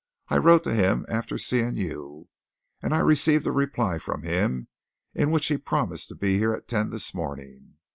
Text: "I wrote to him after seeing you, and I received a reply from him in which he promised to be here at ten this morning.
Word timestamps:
"I 0.29 0.39
wrote 0.39 0.63
to 0.63 0.73
him 0.73 1.05
after 1.09 1.37
seeing 1.37 1.75
you, 1.75 2.27
and 2.81 2.91
I 2.91 2.97
received 3.01 3.45
a 3.45 3.51
reply 3.51 3.99
from 3.99 4.23
him 4.23 4.67
in 5.13 5.29
which 5.29 5.47
he 5.49 5.59
promised 5.59 6.07
to 6.07 6.15
be 6.15 6.39
here 6.39 6.55
at 6.55 6.67
ten 6.67 6.89
this 6.89 7.13
morning. 7.13 7.75